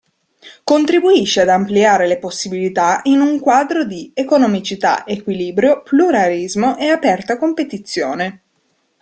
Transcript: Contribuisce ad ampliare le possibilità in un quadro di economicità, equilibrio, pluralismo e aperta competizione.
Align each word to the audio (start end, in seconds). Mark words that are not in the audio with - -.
Contribuisce 0.63 1.41
ad 1.41 1.49
ampliare 1.49 2.07
le 2.07 2.17
possibilità 2.17 3.01
in 3.03 3.21
un 3.21 3.39
quadro 3.39 3.85
di 3.85 4.09
economicità, 4.15 5.05
equilibrio, 5.05 5.83
pluralismo 5.83 6.75
e 6.79 6.87
aperta 6.87 7.37
competizione. 7.37 8.41